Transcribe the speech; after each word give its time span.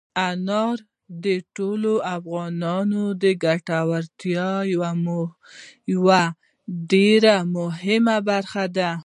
انار 0.29 0.77
د 1.23 1.25
ټولو 1.55 1.93
افغانانو 2.15 3.03
د 3.23 3.25
ګټورتیا 3.43 4.49
یوه 5.93 6.21
ډېره 6.91 7.35
مهمه 7.55 8.17
برخه 8.29 8.65
ده. 8.77 8.91